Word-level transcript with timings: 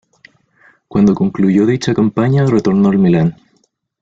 Cuando 0.87 1.13
concluyó 1.13 1.67
dicha 1.67 1.93
campaña, 1.93 2.47
retornó 2.47 2.89
al 2.89 2.97
Milan. 2.97 3.35